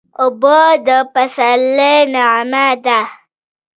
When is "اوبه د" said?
0.23-0.89